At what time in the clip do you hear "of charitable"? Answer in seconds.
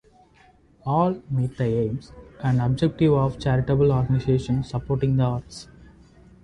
3.13-3.91